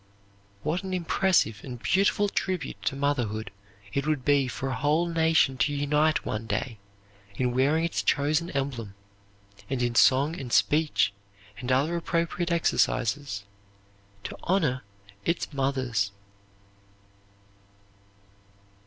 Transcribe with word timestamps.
What 0.63 0.81
an 0.81 0.95
impressive 0.95 1.61
and 1.63 1.79
beautiful 1.79 2.27
tribute 2.27 2.81
to 2.85 2.95
motherhood 2.95 3.51
it 3.93 4.07
would 4.07 4.25
be 4.25 4.47
for 4.47 4.69
a 4.69 4.75
whole 4.75 5.05
nation 5.05 5.57
to 5.57 5.73
unite 5.75 6.25
one 6.25 6.47
day 6.47 6.79
in 7.35 7.53
wearing 7.53 7.83
its 7.83 8.01
chosen 8.01 8.49
emblem, 8.49 8.95
and 9.69 9.83
in 9.83 9.93
song 9.93 10.39
and 10.39 10.51
speech, 10.51 11.13
and 11.59 11.71
other 11.71 11.95
appropriate 11.95 12.51
exercises, 12.51 13.43
to 14.23 14.35
honor 14.41 14.81
its 15.23 15.53
mothers! 15.53 16.09